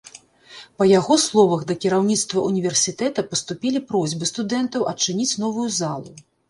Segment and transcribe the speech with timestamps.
[0.81, 6.11] Па яго словах, да кіраўніцтва ўніверсітэта паступілі просьбы студэнтаў адчыніць новую залу.